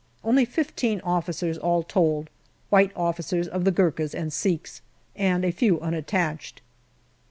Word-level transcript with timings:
Only 0.23 0.45
fifteen 0.45 0.99
officers 1.01 1.59
all 1.59 1.83
told 1.83 2.31
white 2.71 2.91
officers 2.95 3.47
of 3.47 3.65
the 3.65 3.71
Gurkhas 3.71 4.15
and 4.15 4.33
Sikhs, 4.33 4.81
and 5.15 5.45
a 5.45 5.51
few 5.51 5.79
unattached. 5.79 6.63